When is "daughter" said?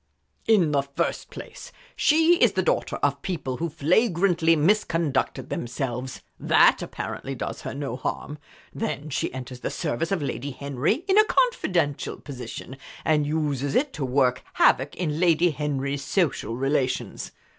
2.63-2.95